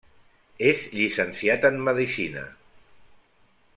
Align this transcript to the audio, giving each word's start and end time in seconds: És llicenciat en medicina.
És 0.69 0.85
llicenciat 0.95 1.67
en 1.71 1.77
medicina. 1.91 2.47